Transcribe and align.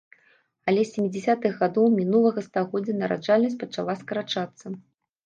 Але 0.71 0.81
з 0.85 0.89
сямідзясятых 0.93 1.53
гадоў 1.61 1.85
мінулага 1.97 2.39
стагоддзя 2.47 2.95
нараджальнасць 3.03 3.59
пачала 3.65 3.93
скарачацца. 4.01 4.65